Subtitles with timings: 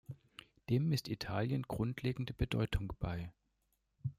[0.71, 3.31] Dem misst Italien grundlegende Bedeutung bei.